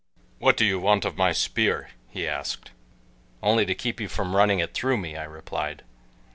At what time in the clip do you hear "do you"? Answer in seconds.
0.57-0.79